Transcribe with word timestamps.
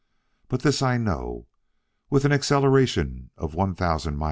But 0.47 0.63
this 0.63 0.81
I 0.81 0.97
know: 0.97 1.45
with 2.09 2.25
an 2.25 2.31
acceleration 2.31 3.29
of 3.37 3.53
one 3.53 3.75
thousand 3.75 4.15
m.p. 4.15 4.19